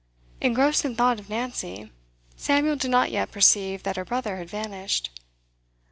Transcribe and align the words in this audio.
Engrossed 0.41 0.83
in 0.83 0.95
thought 0.95 1.19
of 1.19 1.29
Nancy, 1.29 1.91
Samuel 2.35 2.75
did 2.75 2.89
not 2.89 3.11
yet 3.11 3.29
perceive 3.31 3.83
that 3.83 3.97
her 3.97 4.03
brother 4.05 4.37
had 4.37 4.49
vanished. 4.49 5.11